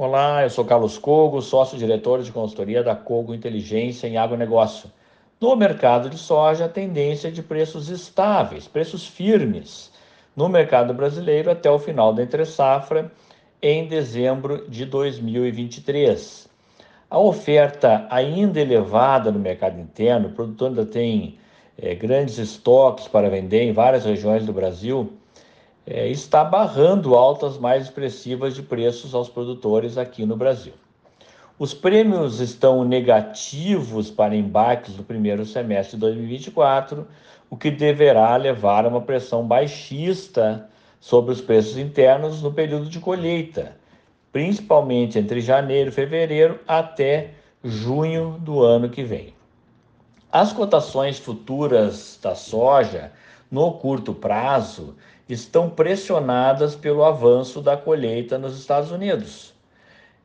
Olá, 0.00 0.44
eu 0.44 0.50
sou 0.50 0.64
Carlos 0.64 0.96
Cogo, 0.96 1.42
sócio-diretor 1.42 2.22
de 2.22 2.30
consultoria 2.30 2.84
da 2.84 2.94
Cogo 2.94 3.34
Inteligência 3.34 4.06
em 4.06 4.16
Agronegócio. 4.16 4.88
No 5.40 5.56
mercado 5.56 6.08
de 6.08 6.16
soja, 6.16 6.66
a 6.66 6.68
tendência 6.68 7.26
é 7.26 7.30
de 7.32 7.42
preços 7.42 7.88
estáveis, 7.88 8.68
preços 8.68 9.04
firmes 9.04 9.90
no 10.36 10.48
mercado 10.48 10.94
brasileiro 10.94 11.50
até 11.50 11.68
o 11.68 11.80
final 11.80 12.12
da 12.12 12.22
entre-safra 12.22 13.10
em 13.60 13.88
dezembro 13.88 14.70
de 14.70 14.84
2023. 14.84 16.48
A 17.10 17.18
oferta 17.18 18.06
ainda 18.08 18.60
elevada 18.60 19.32
no 19.32 19.40
mercado 19.40 19.80
interno, 19.80 20.28
o 20.28 20.32
produtor 20.32 20.68
ainda 20.68 20.86
tem 20.86 21.40
é, 21.76 21.92
grandes 21.96 22.38
estoques 22.38 23.08
para 23.08 23.28
vender 23.28 23.64
em 23.64 23.72
várias 23.72 24.04
regiões 24.04 24.46
do 24.46 24.52
Brasil, 24.52 25.12
é, 25.90 26.06
está 26.08 26.44
barrando 26.44 27.14
altas 27.14 27.56
mais 27.56 27.84
expressivas 27.84 28.54
de 28.54 28.62
preços 28.62 29.14
aos 29.14 29.28
produtores 29.28 29.96
aqui 29.96 30.26
no 30.26 30.36
Brasil. 30.36 30.74
Os 31.58 31.72
prêmios 31.72 32.40
estão 32.40 32.84
negativos 32.84 34.10
para 34.10 34.36
embarques 34.36 34.96
no 34.96 35.02
primeiro 35.02 35.46
semestre 35.46 35.96
de 35.96 36.02
2024, 36.02 37.06
o 37.48 37.56
que 37.56 37.70
deverá 37.70 38.36
levar 38.36 38.84
a 38.84 38.88
uma 38.88 39.00
pressão 39.00 39.46
baixista 39.46 40.68
sobre 41.00 41.32
os 41.32 41.40
preços 41.40 41.78
internos 41.78 42.42
no 42.42 42.52
período 42.52 42.86
de 42.86 43.00
colheita, 43.00 43.74
principalmente 44.30 45.18
entre 45.18 45.40
janeiro 45.40 45.88
e 45.88 45.92
fevereiro 45.92 46.60
até 46.68 47.30
junho 47.64 48.36
do 48.40 48.62
ano 48.62 48.90
que 48.90 49.02
vem. 49.02 49.34
As 50.30 50.52
cotações 50.52 51.18
futuras 51.18 52.18
da 52.22 52.34
soja 52.34 53.10
no 53.50 53.72
curto 53.72 54.14
prazo 54.14 54.94
estão 55.28 55.68
pressionadas 55.68 56.74
pelo 56.74 57.04
avanço 57.04 57.60
da 57.60 57.76
colheita 57.76 58.38
nos 58.38 58.58
Estados 58.58 58.90
Unidos. 58.90 59.54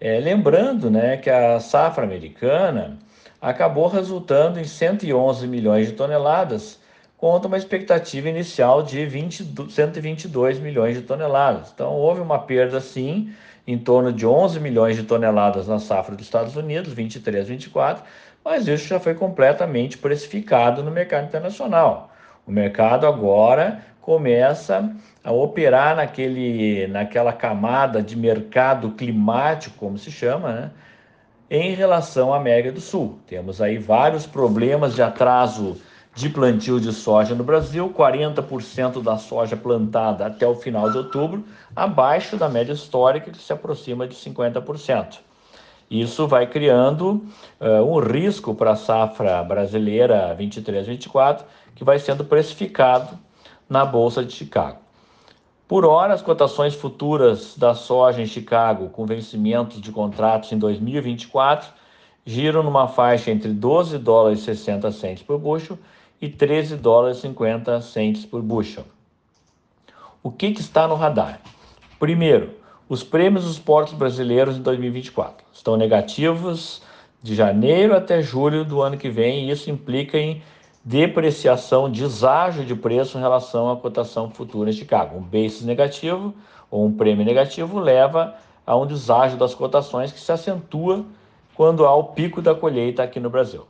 É, 0.00 0.18
lembrando 0.18 0.90
né, 0.90 1.16
que 1.16 1.30
a 1.30 1.60
safra 1.60 2.04
americana 2.04 2.98
acabou 3.40 3.88
resultando 3.88 4.60
em 4.60 4.64
111 4.64 5.46
milhões 5.48 5.88
de 5.88 5.94
toneladas, 5.94 6.80
contra 7.22 7.46
uma 7.46 7.56
expectativa 7.56 8.28
inicial 8.28 8.82
de 8.82 9.06
20, 9.06 9.70
122 9.70 10.58
milhões 10.58 10.96
de 10.96 11.02
toneladas. 11.02 11.70
Então, 11.72 11.92
houve 11.92 12.20
uma 12.20 12.40
perda, 12.40 12.80
sim, 12.80 13.32
em 13.64 13.78
torno 13.78 14.12
de 14.12 14.26
11 14.26 14.58
milhões 14.58 14.96
de 14.96 15.04
toneladas 15.04 15.68
na 15.68 15.78
safra 15.78 16.16
dos 16.16 16.26
Estados 16.26 16.56
Unidos, 16.56 16.92
23, 16.92 17.46
24, 17.46 18.02
mas 18.44 18.66
isso 18.66 18.88
já 18.88 18.98
foi 18.98 19.14
completamente 19.14 19.98
precificado 19.98 20.82
no 20.82 20.90
mercado 20.90 21.26
internacional. 21.26 22.11
O 22.46 22.50
mercado 22.50 23.06
agora 23.06 23.82
começa 24.00 24.94
a 25.22 25.32
operar 25.32 25.96
naquele, 25.96 26.86
naquela 26.88 27.32
camada 27.32 28.02
de 28.02 28.16
mercado 28.16 28.90
climático, 28.90 29.76
como 29.78 29.96
se 29.96 30.10
chama, 30.10 30.52
né? 30.52 30.70
em 31.48 31.74
relação 31.74 32.32
à 32.32 32.38
América 32.38 32.72
do 32.72 32.80
Sul. 32.80 33.18
Temos 33.26 33.60
aí 33.60 33.78
vários 33.78 34.26
problemas 34.26 34.94
de 34.94 35.02
atraso 35.02 35.76
de 36.14 36.28
plantio 36.28 36.80
de 36.80 36.92
soja 36.92 37.34
no 37.34 37.44
Brasil, 37.44 37.92
40% 37.94 39.02
da 39.02 39.16
soja 39.16 39.56
plantada 39.56 40.26
até 40.26 40.46
o 40.46 40.54
final 40.54 40.90
de 40.90 40.98
outubro, 40.98 41.44
abaixo 41.76 42.36
da 42.36 42.48
média 42.48 42.72
histórica 42.72 43.30
que 43.30 43.38
se 43.38 43.52
aproxima 43.52 44.06
de 44.06 44.14
50%. 44.14 45.18
Isso 45.92 46.26
vai 46.26 46.46
criando 46.46 47.22
uh, 47.60 47.84
um 47.84 47.98
risco 47.98 48.54
para 48.54 48.70
a 48.70 48.76
safra 48.76 49.44
brasileira 49.44 50.34
23-24, 50.40 51.44
que 51.74 51.84
vai 51.84 51.98
sendo 51.98 52.24
precificado 52.24 53.18
na 53.68 53.84
Bolsa 53.84 54.24
de 54.24 54.32
Chicago. 54.32 54.78
Por 55.68 55.84
hora, 55.84 56.14
as 56.14 56.22
cotações 56.22 56.74
futuras 56.74 57.58
da 57.58 57.74
soja 57.74 58.22
em 58.22 58.26
Chicago, 58.26 58.88
com 58.88 59.04
vencimentos 59.04 59.82
de 59.82 59.92
contratos 59.92 60.50
em 60.50 60.58
2024, 60.58 61.68
giram 62.24 62.62
numa 62.62 62.88
faixa 62.88 63.30
entre 63.30 63.50
12 63.50 63.98
dólares 63.98 64.40
e 64.40 64.44
60 64.44 64.90
centes 64.92 65.22
por 65.22 65.38
bushel 65.38 65.78
e 66.22 66.26
13 66.26 66.76
dólares 66.76 67.18
e 67.18 67.20
50 67.20 67.82
centes 67.82 68.24
por 68.24 68.40
bushel. 68.40 68.86
O 70.22 70.30
que, 70.30 70.52
que 70.52 70.60
está 70.62 70.88
no 70.88 70.94
radar? 70.94 71.38
Primeiro, 71.98 72.61
os 72.92 73.02
prêmios 73.02 73.46
dos 73.46 73.58
portos 73.58 73.94
brasileiros 73.94 74.58
em 74.58 74.60
2024 74.60 75.46
estão 75.50 75.78
negativos 75.78 76.82
de 77.22 77.34
janeiro 77.34 77.96
até 77.96 78.20
julho 78.20 78.66
do 78.66 78.82
ano 78.82 78.98
que 78.98 79.08
vem, 79.08 79.46
e 79.46 79.50
isso 79.50 79.70
implica 79.70 80.18
em 80.18 80.42
depreciação, 80.84 81.90
deságio 81.90 82.66
de 82.66 82.74
preço 82.74 83.16
em 83.16 83.20
relação 83.22 83.70
à 83.70 83.76
cotação 83.78 84.30
futura 84.30 84.68
em 84.68 84.74
Chicago. 84.74 85.16
Um 85.16 85.22
basis 85.22 85.62
negativo 85.62 86.34
ou 86.70 86.84
um 86.84 86.92
prêmio 86.92 87.24
negativo 87.24 87.78
leva 87.78 88.34
a 88.66 88.76
um 88.76 88.84
deságio 88.84 89.38
das 89.38 89.54
cotações 89.54 90.12
que 90.12 90.20
se 90.20 90.30
acentua 90.30 91.02
quando 91.54 91.86
há 91.86 91.96
o 91.96 92.04
pico 92.04 92.42
da 92.42 92.54
colheita 92.54 93.02
aqui 93.02 93.18
no 93.18 93.30
Brasil. 93.30 93.66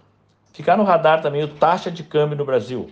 Ficar 0.53 0.77
no 0.77 0.83
radar 0.83 1.23
também 1.23 1.45
o 1.45 1.49
taxa 1.49 1.93
de 1.93 2.03
câmbio 2.03 2.37
no 2.37 2.45
Brasil. 2.45 2.91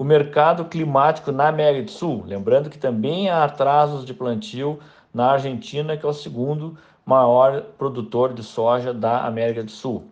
O 0.00 0.04
mercado 0.04 0.64
climático 0.64 1.30
na 1.30 1.48
América 1.48 1.84
do 1.84 1.90
Sul, 1.90 2.24
lembrando 2.26 2.70
que 2.70 2.78
também 2.78 3.28
há 3.28 3.44
atrasos 3.44 4.02
de 4.02 4.14
plantio 4.14 4.78
na 5.12 5.32
Argentina, 5.32 5.94
que 5.94 6.06
é 6.06 6.08
o 6.08 6.14
segundo 6.14 6.78
maior 7.04 7.60
produtor 7.76 8.32
de 8.32 8.42
soja 8.42 8.94
da 8.94 9.26
América 9.26 9.62
do 9.62 9.70
Sul. 9.70 10.04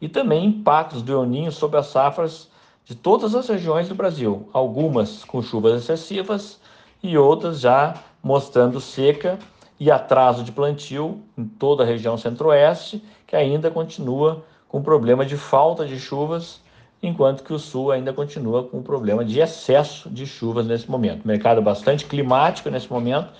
E 0.00 0.08
também 0.08 0.44
impactos 0.44 1.02
do 1.02 1.12
El 1.12 1.24
Ninho 1.24 1.50
sobre 1.50 1.76
as 1.76 1.88
safras 1.88 2.48
de 2.84 2.94
todas 2.94 3.34
as 3.34 3.48
regiões 3.48 3.88
do 3.88 3.96
Brasil, 3.96 4.48
algumas 4.52 5.24
com 5.24 5.42
chuvas 5.42 5.82
excessivas 5.82 6.60
e 7.02 7.18
outras 7.18 7.58
já 7.58 7.94
mostrando 8.22 8.80
seca 8.80 9.40
e 9.80 9.90
atraso 9.90 10.44
de 10.44 10.52
plantio 10.52 11.20
em 11.36 11.46
toda 11.46 11.82
a 11.82 11.86
região 11.86 12.16
centro-oeste, 12.16 13.02
que 13.26 13.34
ainda 13.34 13.72
continua 13.72 14.44
com 14.68 14.80
problema 14.80 15.26
de 15.26 15.36
falta 15.36 15.84
de 15.84 15.98
chuvas, 15.98 16.61
enquanto 17.02 17.42
que 17.42 17.52
o 17.52 17.58
sul 17.58 17.90
ainda 17.90 18.12
continua 18.12 18.62
com 18.62 18.80
problema 18.82 19.24
de 19.24 19.40
excesso 19.40 20.08
de 20.08 20.24
chuvas 20.24 20.66
nesse 20.66 20.88
momento. 20.88 21.26
Mercado 21.26 21.60
bastante 21.60 22.06
climático 22.06 22.70
nesse 22.70 22.90
momento, 22.90 23.30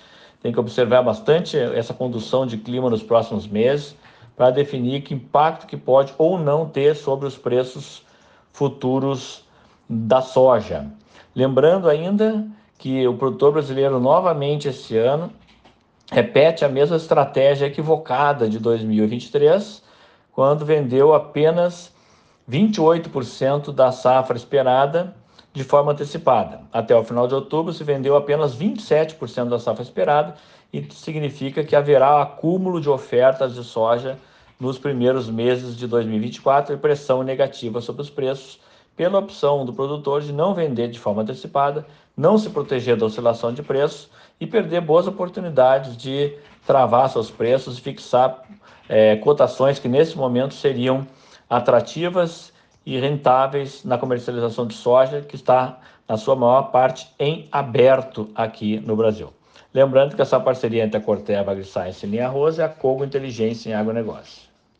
tem 0.41 0.51
que 0.51 0.59
observar 0.59 1.01
bastante 1.01 1.57
essa 1.57 1.93
condução 1.93 2.45
de 2.45 2.57
clima 2.57 2.89
nos 2.89 3.01
próximos 3.01 3.47
meses 3.47 3.95
para 4.35 4.51
definir 4.51 5.01
que 5.01 5.13
impacto 5.13 5.65
que 5.65 5.77
pode 5.77 6.13
ou 6.17 6.37
não 6.37 6.67
ter 6.67 6.95
sobre 6.95 7.25
os 7.25 7.37
preços 7.37 8.03
futuros 8.51 9.45
da 9.89 10.21
soja. 10.21 10.87
Lembrando 11.33 11.87
ainda 11.87 12.45
que 12.77 13.07
o 13.07 13.15
produtor 13.15 13.53
brasileiro 13.53 13.99
novamente 13.99 14.67
esse 14.67 14.97
ano 14.97 15.31
repete 16.11 16.65
a 16.65 16.69
mesma 16.69 16.97
estratégia 16.97 17.67
equivocada 17.67 18.49
de 18.49 18.59
2023, 18.59 19.81
quando 20.33 20.65
vendeu 20.65 21.13
apenas 21.13 21.93
28% 22.49 23.71
da 23.71 23.91
safra 23.91 24.35
esperada 24.35 25.15
de 25.53 25.63
forma 25.63 25.91
antecipada. 25.91 26.61
Até 26.71 26.95
o 26.95 27.03
final 27.03 27.27
de 27.27 27.35
outubro 27.35 27.71
se 27.71 27.83
vendeu 27.83 28.15
apenas 28.15 28.55
27% 28.55 29.49
da 29.49 29.59
safra 29.59 29.83
esperada, 29.83 30.35
e 30.73 30.83
significa 30.91 31.63
que 31.63 31.75
haverá 31.75 32.19
acúmulo 32.19 32.81
de 32.81 32.89
ofertas 32.89 33.53
de 33.53 33.63
soja 33.63 34.17
nos 34.59 34.79
primeiros 34.79 35.29
meses 35.29 35.77
de 35.77 35.85
2024 35.85 36.73
e 36.73 36.77
pressão 36.77 37.21
negativa 37.21 37.79
sobre 37.79 38.01
os 38.01 38.09
preços, 38.09 38.59
pela 38.95 39.19
opção 39.19 39.65
do 39.65 39.73
produtor 39.73 40.21
de 40.21 40.33
não 40.33 40.53
vender 40.53 40.87
de 40.87 40.99
forma 40.99 41.21
antecipada, 41.21 41.85
não 42.17 42.37
se 42.37 42.49
proteger 42.49 42.95
da 42.95 43.05
oscilação 43.05 43.53
de 43.53 43.61
preços 43.61 44.09
e 44.39 44.47
perder 44.47 44.81
boas 44.81 45.07
oportunidades 45.07 45.95
de 45.95 46.35
travar 46.65 47.09
seus 47.09 47.29
preços 47.29 47.77
e 47.77 47.81
fixar 47.81 48.43
é, 48.87 49.15
cotações 49.17 49.79
que 49.79 49.87
nesse 49.87 50.17
momento 50.17 50.53
seriam 50.53 51.07
atrativas 51.57 52.51
e 52.83 52.99
rentáveis 52.99 53.83
na 53.83 53.97
comercialização 53.97 54.65
de 54.65 54.73
soja, 54.73 55.21
que 55.21 55.35
está, 55.35 55.79
na 56.07 56.17
sua 56.17 56.35
maior 56.35 56.63
parte, 56.71 57.07
em 57.19 57.47
aberto 57.51 58.29
aqui 58.33 58.79
no 58.79 58.95
Brasil. 58.95 59.31
Lembrando 59.71 60.15
que 60.15 60.21
essa 60.21 60.39
parceria 60.39 60.83
entre 60.83 60.97
a 60.97 61.01
Corteva 61.01 61.51
AgriScience 61.51 62.05
e 62.05 62.09
Linha 62.09 62.27
Rosa 62.27 62.63
é 62.63 62.65
a 62.65 62.69
Cogo 62.69 63.03
Inteligência 63.03 63.69
em 63.69 63.73
Agronegócio. 63.73 64.52